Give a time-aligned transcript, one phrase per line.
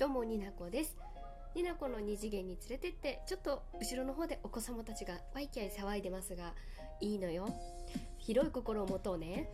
[0.00, 0.96] どうもになこです。
[1.54, 6.54] になこの二次元に連れてってちょっと後ろの方でお子様たちがワイキャイ騒いでますが
[7.02, 7.54] いいのよ。
[8.16, 9.50] 広い心を持とうね。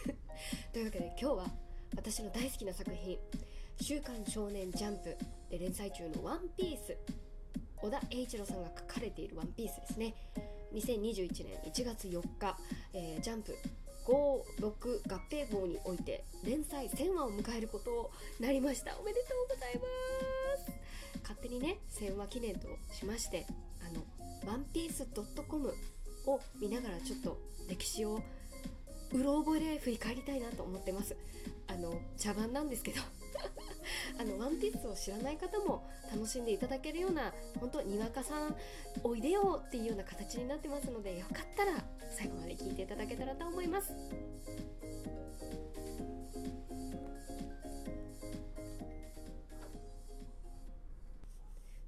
[0.72, 1.46] というわけで今日は
[1.94, 3.18] 私の大好きな作品
[3.78, 5.14] 「週刊少年ジャンプ」
[5.50, 6.96] で連載中の「ワンピース。
[7.76, 10.14] 小田栄一郎さんが書かれている「ワンピースですね。
[10.72, 12.56] 2021年1月4日、
[12.94, 13.54] えー、ジャンプ
[14.06, 18.96] 56合併号において連載1000話を迎えることになりました。
[18.98, 19.82] おめでとうございま
[20.64, 20.72] す。
[21.22, 23.46] 勝手にね1000話記念としまして
[23.82, 25.06] あのワンピース
[25.48, 25.74] .com
[26.26, 27.38] を見ながらちょっと
[27.68, 28.20] 歴史を
[29.12, 31.16] うろ覚えで振り返りたいなと思ってます。
[31.68, 33.00] あの茶番なんですけど
[34.18, 38.56] あのワンピースを知らない方も楽しんでいただけるような本当にわかさん
[39.02, 43.92] おいでよっていうような形になってますのでよかったら最後まで聞いていただけたらと思います。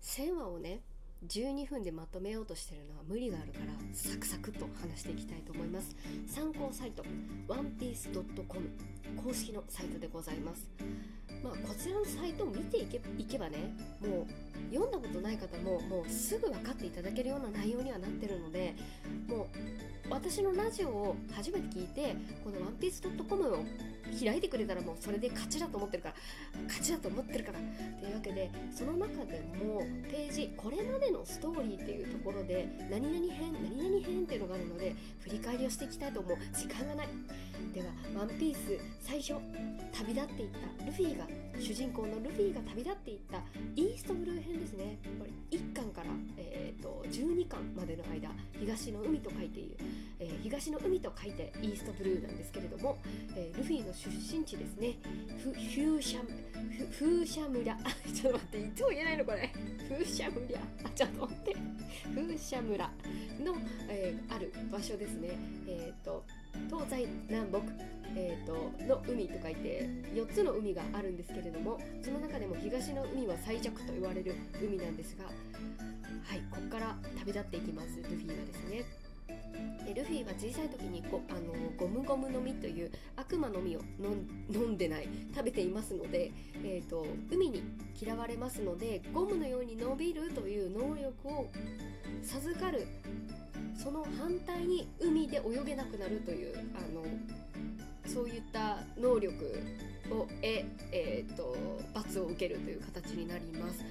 [0.02, 0.80] 1000話をね
[1.26, 5.94] 12分でまとめようとしてるのは無理があるからサクサクと話していきたいと思います。
[6.26, 7.02] 参考サイト
[7.48, 8.70] onepiece.com
[9.22, 10.68] 公式のサイトでございます。
[11.42, 18.74] まあ、こちらのサイトを見ていけいけばねもう読んだことない方ももうすぐ分かっていただけるような内容にはなってるので
[19.28, 19.46] もう
[20.10, 23.64] 私のラジオを初めて聞いてこの onepiece.com を
[24.18, 26.14] 開いてくれたらもうそれで勝ちだと思ってるから
[26.66, 27.58] 勝ちだと思ってるから
[28.00, 36.36] というわけでその中でもページこれまでのストーリーっていうところで何々編何々編っていうのがあるので振り返りをしていきたいと思う。
[36.52, 37.08] 時間がない。
[37.74, 39.34] ではワンピース最初
[39.92, 40.48] 旅立っていっ
[40.78, 41.26] たルフィが
[41.58, 43.38] 主人公のルフィが旅立っていった
[43.74, 44.98] イーストブルー編ですね。
[45.18, 46.06] これ1巻から、
[46.36, 49.76] えーと、12巻までの間東の海と書いている、
[50.20, 52.98] えー、東の海と書いてイーストブルーなんですけれども、
[53.34, 54.98] えー、ルフィの出身地ですね。
[55.42, 57.76] フフューシャフフーシャ村あ
[58.14, 59.50] ちょっと待っていつも言えないのこれ。
[59.88, 61.56] フーシャ村あちょっと待って。
[62.14, 62.86] フーシャ村
[63.40, 63.56] の、
[63.88, 65.30] えー、ある場所ですね。
[65.66, 66.24] えっ、ー、と
[66.68, 67.60] 東西南北、
[68.18, 68.52] えーと、
[68.84, 75.30] の海と書いて4つの海があるんですけれどもその中でも東の海は最弱と言われる海なんですがは
[76.34, 78.84] いここから旅立っていきますルフィはですね。
[79.84, 83.80] でルフィは小さい時にゴあのゴムゴムの実という悪魔の実を
[84.50, 86.30] 飲んでない食べていますので、
[86.64, 87.62] えーと海に
[88.00, 91.50] 嫌われますのでゴムのように伸びるという能力を
[92.22, 92.86] 授かる
[93.76, 97.02] その反対に海で泳げなくなるというあの
[98.08, 99.62] そういった能力
[100.10, 101.56] を得、えーと、
[101.94, 103.84] 罰を受けるという形になります。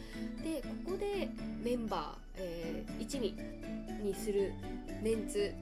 [0.43, 1.29] でここで
[1.63, 4.53] メンバー、えー、1にする
[5.01, 5.53] メンツ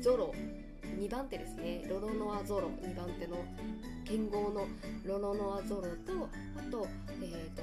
[0.00, 0.34] ゾロ
[0.98, 3.36] 2番手ですねロロノアゾロ2番手の
[4.04, 4.66] 剣豪の
[5.04, 6.86] ロロノアゾロとあと,、
[7.22, 7.62] えーと、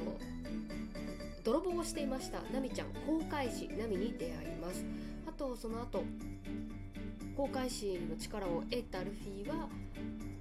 [1.44, 4.84] 泥棒をしていましたナミちゃん航海士ナミに出会います。
[5.28, 6.04] あとその後
[7.38, 9.70] 航海士の力を得たルフィは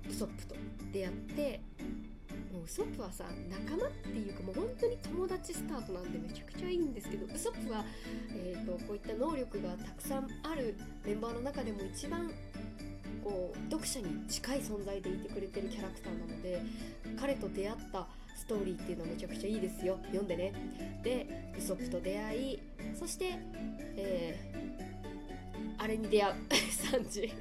[0.09, 0.57] ウソップと。
[0.93, 1.61] 出会って
[2.53, 7.85] もうウソップはさ仲間っていうかもう本当に友達スタートなんでめちゃくちゃいいんですけどウソップは、
[8.33, 12.31] えーと、こういった能力がたくさんあるメンバーの中でも一番
[13.23, 16.63] こう読者に近い存在でいてくれてるキャラクターなので
[17.21, 19.99] 彼と出会ったストーリーっていうのはめちゃくちゃいいですよ。
[20.07, 20.53] 読んでね。
[21.03, 22.63] でウソップと出会い
[22.95, 23.37] そして、
[23.97, 24.53] え
[25.77, 26.35] あれに出会う。
[26.49, 27.33] 3時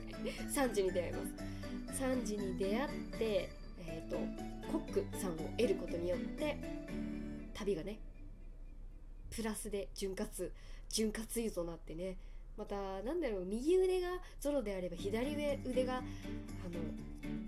[0.49, 1.56] 3時に出会います。
[1.97, 3.50] 3時に出会って
[3.80, 4.18] え、ー、と
[4.72, 6.58] コックさんを得ることによって
[7.56, 8.00] 旅がね
[9.35, 10.30] プラスで潤滑
[10.90, 12.18] 潤滑油となってね
[12.56, 14.09] またなんだろう右腕が
[14.40, 15.34] ゾロであれば左
[15.66, 16.03] 腕があの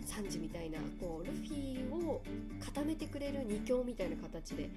[0.06, 2.22] サンジみたいなこうルフィを
[2.60, 4.70] 固めてくれる2強みたいな形で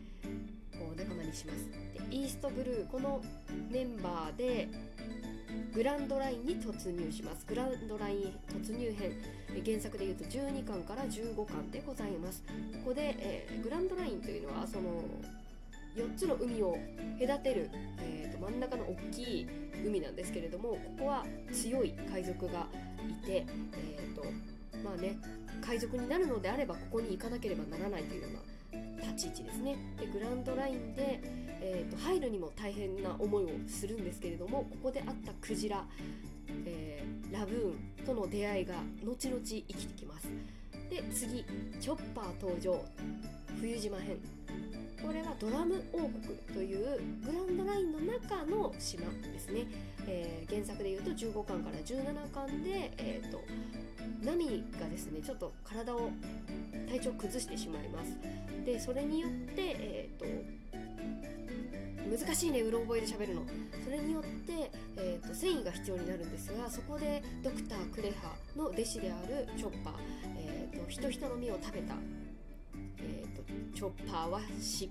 [0.73, 1.71] こう仲間にします。
[2.11, 3.23] でイーストブルーこの
[3.71, 4.69] メンバーで
[5.75, 7.47] グランドラインに突入します。
[7.47, 9.13] グランドライン突入編
[9.65, 12.45] 原作でいうと12巻から15巻でございます。
[12.85, 15.03] ここで、えー、グランドラインというのはその
[15.97, 16.77] 4つの海を
[17.19, 17.71] 隔てる、
[18.01, 19.47] えーと、真ん中の大きい
[19.87, 22.67] 海なんですけれどもここは強い海賊が
[23.09, 24.23] いて、えーと
[24.85, 25.17] まあね、
[25.63, 28.41] 海賊になるのであればここに行かなければならないというような
[29.13, 29.77] 立ち位置ですね。
[29.99, 31.21] でグランドラインで、
[31.61, 35.85] えーと、入るにも大変な思いをするんですけれどもここであったクジラ、
[36.67, 38.75] えー、ラブーンとの出会いが
[39.05, 40.29] 後々生きてきます。
[40.89, 41.45] で次
[41.81, 42.85] チョッパー登場。
[43.61, 44.19] 冬島編。
[45.05, 49.03] これはドラム王国というグランドラインの中の島
[49.33, 49.67] ですね、
[50.07, 53.43] えー、原作でいうと15巻から17巻で、えーと、
[54.25, 56.11] ナミがですねちょっと体を
[56.89, 58.17] 体調崩してしまいます。
[58.65, 60.27] でそれによってえっ、と
[62.09, 63.43] 難しいねうろ覚えで喋るの。
[63.83, 69.95] それによって、えーと、繊維が必要になるんですがそこでドクター・クレハの弟子であるチョッパー、
[70.39, 71.95] えーと、人々の実を食べた、
[73.75, 74.41] チョッパーは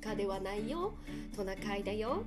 [0.03, 0.93] 鹿ではないよ。
[1.35, 2.23] トナカイだよ。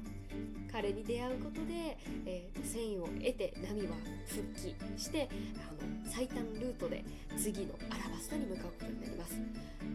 [0.75, 3.95] 彼に出会うことで、えー、と繊維を得てナミは
[4.27, 7.05] 復帰してあの最短ルートで
[7.39, 9.39] 次のアラバスタに向かうことになります。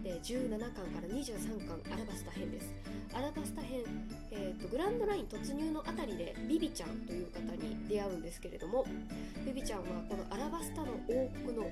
[0.02, 2.74] で17巻から23巻アラバスタ編です。
[3.14, 3.82] アラバスタ編、
[4.32, 8.86] えーと、グランドライン突入のあたりでビビちゃんという方に出会うんですけれども
[9.46, 11.70] ビビちゃんはこのアラバスタの王国の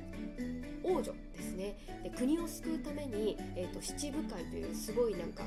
[0.83, 1.77] 王女ですね。
[2.04, 5.44] で国を救うために、えーと七部会というすごいなんか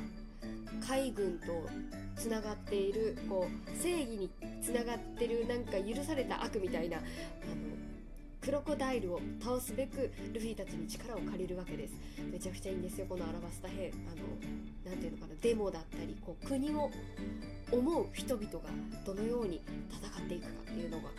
[0.85, 1.67] 海軍と
[2.15, 4.29] つながっているこう正義に
[4.61, 7.05] つながってるなんか許された悪みたいなあの
[8.41, 11.93] クロコダイルを倒すべくルフィたちに力を借りるわけです。
[12.31, 16.91] めちゃくちゃいいんですよこのアラバスタ編あの何ていうのかなデモだったりこう国を
[17.71, 18.59] 思う人々が
[19.05, 21.09] どのように戦っていくかっていうのが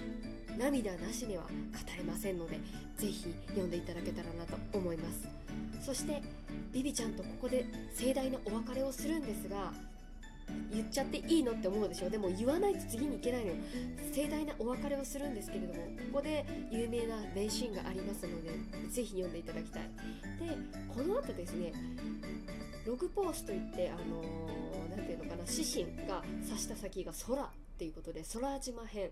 [0.59, 1.49] 涙なしには語
[1.97, 2.61] れませんので
[2.99, 5.29] ぜひ読んでいただけたらなと思います。
[5.81, 6.23] そして
[6.73, 9.73] ビビちゃんとここで盛大なお別れをするんですが
[10.73, 12.11] 言っちゃっていいのって思うでしょ？
[12.11, 13.55] でも言わないと次に行けないのよ。
[14.13, 18.51] 盛大なお別れをするんですけれどもここで有名な名シーンがありますので
[18.91, 19.83] ぜひ読んでいただきたい。
[19.83, 20.57] で
[20.95, 21.73] この後ですね
[22.87, 24.23] ログポースといってあの
[24.91, 27.49] 何、ー、ていうのかな指針が指した先が空っ
[27.79, 29.11] ていうことで空島編。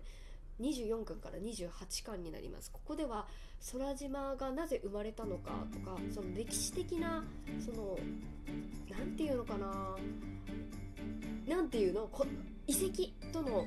[0.59, 2.71] 24巻から28巻になります。
[2.71, 3.25] ここでは
[3.71, 7.23] 空島がなぜ生まれたのかとかその歴史的な
[7.63, 7.97] その
[8.89, 9.97] 何て言うのかな
[11.47, 12.09] 何ていうの？
[12.67, 13.65] 遺跡との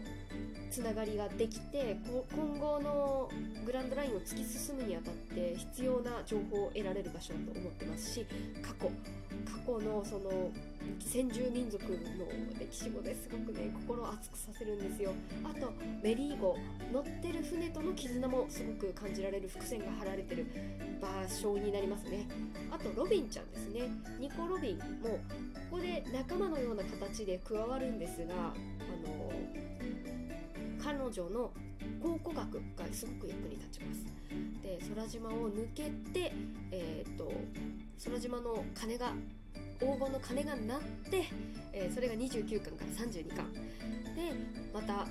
[0.74, 1.96] つながりができて
[2.34, 3.30] 今後の
[3.64, 8.26] グランドラインを突き進むにあたって必要な情報を得られる場所だと思ってますし
[8.60, 8.90] 過去
[9.44, 10.50] 過去のその
[10.98, 11.90] 先住民族の
[12.58, 15.12] 歴史もですごくね心を熱くさせるんですよ。
[15.44, 15.72] あと
[16.02, 16.56] メリー号
[16.92, 20.46] 乗ってる船との絆もすごく感じられる伏線が張られてる
[21.00, 22.26] 場所になりますね。
[22.72, 23.82] あとロビンちゃんですね。
[24.18, 24.84] ニコ・ロビンも
[25.70, 28.52] ここで仲間のような形で加わるんですが
[31.04, 31.52] 彼女の
[32.02, 34.06] 考古学がすごく役に立ちます。
[34.62, 36.32] で空島を抜けて
[36.70, 37.30] えっ、と
[38.02, 39.12] 空島の鐘が
[39.78, 40.80] 黄金の鐘が鳴っ
[41.10, 41.24] て、
[41.74, 43.52] えー、それが29巻から32巻。
[43.52, 44.32] で
[44.72, 45.06] また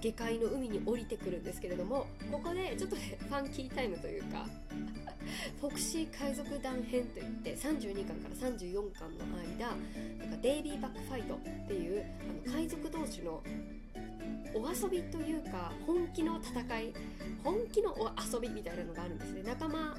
[0.00, 4.46] 下界の海に降りてくるんですけれどもここでちょっとねファンキータイムというか
[5.60, 9.24] フォクシー海賊団編といって32巻から34巻の
[9.58, 9.76] 間
[10.18, 12.04] なんかデイビーバックファイトっていう
[12.46, 13.42] あの海賊同士の
[14.54, 16.94] お遊びというか本気の戦い
[17.42, 19.42] 本気のお遊びみたいなのがあるんですね。
[19.44, 19.96] 仲間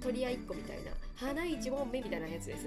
[0.00, 0.90] 取り合いっこみたいな。
[1.14, 2.66] 花一本目みたいなやつです。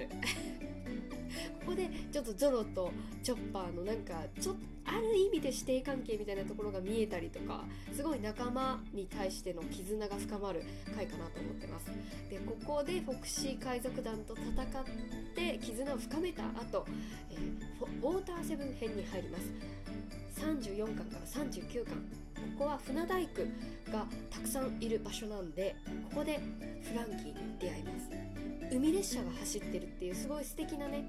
[1.60, 2.90] ここでちょっとゾロと
[3.22, 10.64] チョッパーのなんかちょっとある意味で師弟関係みたいなところが見えたりとかすごい仲間に対しての絆が深まる
[10.96, 11.86] 回かなと思ってます。
[12.28, 14.84] でここでフォクシー海賊団と戦っ
[15.34, 16.86] て絆を深めた後、
[17.30, 19.44] えー、ウォーターセブン編に入ります。
[20.40, 22.29] 34巻から39巻。
[22.58, 23.42] ここは船大工
[23.92, 25.74] がたくさんいる場所なんで
[26.10, 26.40] ここで
[26.82, 28.10] フランキーに出会います。
[28.72, 31.04] 海列車が走ってるっていうすごい素敵なね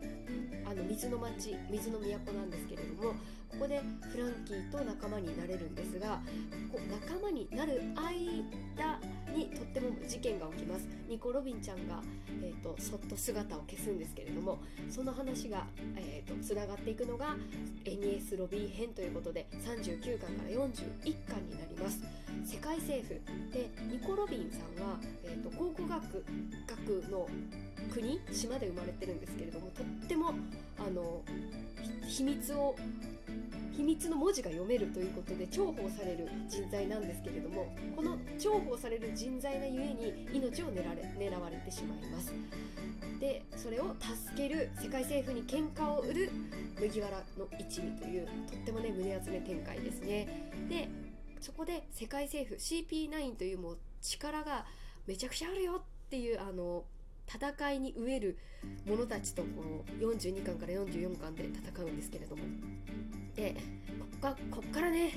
[0.65, 3.11] あの水の町水の都なんですけれども
[3.49, 6.21] ここでフランキーと仲間になれるんですが
[6.71, 8.99] こ仲間になる間
[10.11, 10.85] 事件が起きます。
[11.07, 12.01] ニコ・ロビンちゃんが、
[12.43, 15.65] えーと、そっと姿を消すんですけれどもその話が、
[15.95, 17.37] えーと、つながっていくのが
[17.85, 20.65] NES ロビー編ということで39巻から41
[21.29, 22.01] 巻になります。
[22.43, 23.13] 世界政府
[23.53, 26.25] でニコ・ロビンさんは、えーと、考古学
[26.67, 27.27] 学の
[27.93, 28.19] 国？
[28.33, 30.33] 島で生まれてるんですけれどもとっても
[30.77, 31.21] あの
[32.07, 32.75] 秘密を
[33.75, 42.33] 秘密の文字が読めるということで重宝される人材なんですけれどもこの重宝される人材がゆえに命を狙われ狙われてしまいます。
[43.19, 46.31] でそれを助ける世界政府に喧嘩を売る
[46.79, 50.49] 麦わらの一味というとってもね胸集め展開ですね。
[50.69, 50.89] で
[51.39, 54.65] そこで世界政府 CP9 というもう力が
[55.07, 56.83] めちゃくちゃあるよっていうあの
[57.33, 58.37] 戦いに飢える
[58.85, 59.47] 者たちとこ
[60.01, 62.43] の42巻から44巻で戦うんですけれども。
[63.35, 63.55] で
[64.21, 65.13] ここっからね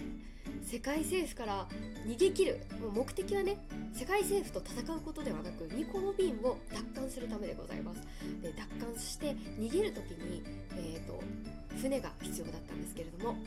[0.62, 1.66] 世界政府から
[2.06, 3.58] 逃げ切るもう目的はね
[3.92, 8.00] 世界政府と戦うことではなくニコ・ロビンを奪還するためでございます。
[8.40, 10.42] で奪還して逃げる時に、
[10.76, 11.20] えーと、
[11.76, 13.38] 船が必要だったんですけれどもこ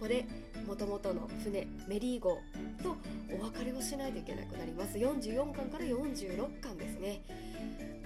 [0.00, 0.26] こで
[0.66, 2.38] もともとの船メリー号
[2.82, 2.96] と
[3.32, 4.96] お別れをしないといけなくなります。
[4.96, 7.22] 44巻から46巻ですね。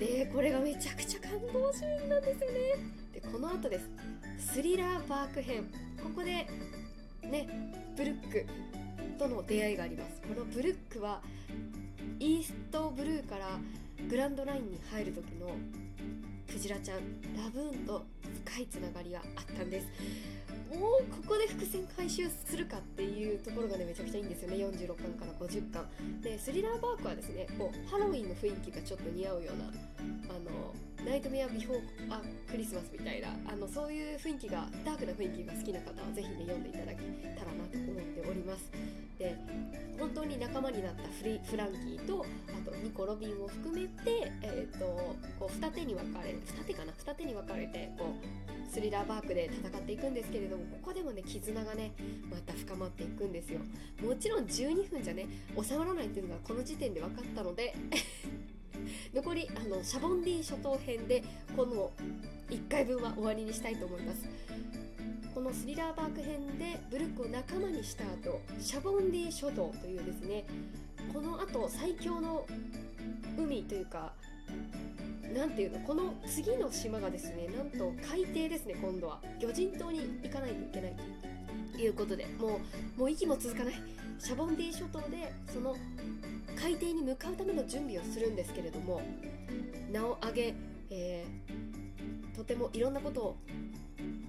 [0.03, 2.59] でこれがめちゃくちゃ感動シーンなんですよね。
[3.13, 3.89] でこの後です。
[4.37, 5.71] スリラーパーク編。
[6.03, 6.49] ここで
[7.23, 7.49] ね
[7.97, 8.45] ブルック
[9.17, 10.21] との出会いがあります。
[10.23, 11.23] このブルックは
[12.19, 13.61] イーストブルーから
[14.11, 15.55] グランドラインに入る時の
[16.51, 16.99] クジラちゃん
[17.37, 18.05] ラブーンと
[18.45, 19.87] 深いつながりがあったんです。
[20.73, 24.57] もうここで伏線回収するかっていうところがねめちゃくちゃいいんですよね。
[24.57, 25.87] 46巻から50巻。
[26.23, 30.22] でスリラーバークはですねこうハロウィンの雰囲気がちょっと似合うような
[31.05, 31.81] ナイトメアビフォー
[32.11, 37.03] あクリスマスみたいなあのそういう雰囲気がダークな雰囲気が好きな方はぜひね読んでいただけ
[37.37, 38.71] たらなと思っております。
[39.19, 39.37] で
[39.99, 44.87] 本当に仲間になったフリフランキーとあとニコ・ロビンを含めて、えーと、
[45.39, 51.93] こう二手に分かれ二手かな二手に分かれてこうスリラーバークで戦っていくんですけれどもここでもね絆がね
[52.31, 53.61] また深まっていくんですよ。
[54.03, 55.27] もちろん12分じゃね
[55.61, 57.75] 収まらないっていうのがこの時点で分かったので
[59.15, 61.23] 残りあのシャボンディ諸島編で
[61.57, 61.91] この
[62.51, 64.29] 1回分は終わりにしたいと思います。
[65.35, 70.45] このスリラーバーク編でブルックを仲間にした後シャボンディ諸島というですね
[71.11, 72.47] この後最強の
[73.39, 74.13] 海というか
[75.35, 79.21] なんていうのこの次の島がですねなんと海底ですね今度は。
[79.41, 81.32] 魚人島に行かないといけないと
[81.79, 82.61] いうことでも
[82.97, 83.75] うもう息も続かない。
[84.19, 85.75] シャボンディ諸島でその
[86.55, 89.03] 海底に向かうための準備をするんですけれども
[89.91, 90.55] 名を挙げ、
[90.91, 93.37] えー、とてもいろんなことを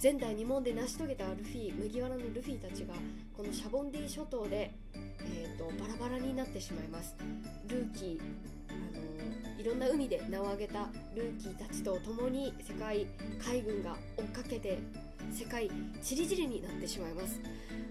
[0.01, 2.95] 前代未聞で成し遂げたルフィ麦わらのルフィたちが
[3.38, 7.15] このシャボンディ諸島で、えーと、バラバラになってしまいます。
[7.67, 8.19] ルーキー、
[8.69, 13.05] あのー、いろんな海で名を挙げたルーキーたちと共に世界
[13.39, 14.79] 海軍が追っかけて
[15.31, 15.69] 世界
[16.01, 17.39] チリチリになってしまいます。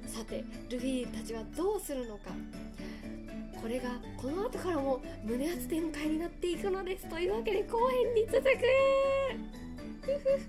[0.06, 2.30] さてルフィたちはどうするのか。
[3.60, 8.48] これがこの後からも胸熱展開になっていくのですというわけで後編に続く。